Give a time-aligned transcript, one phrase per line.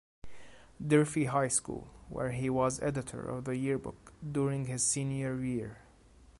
[0.83, 5.77] Durfee High School, where he was editor of the yearbook during his senior year.